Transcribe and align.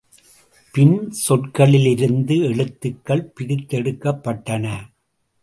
பின், 0.73 0.95
சொற்களிலிருந்து 1.27 2.35
எழுத்துகள் 2.49 3.23
பிரித்தெடுக்கப்பட்டன. 3.39 4.65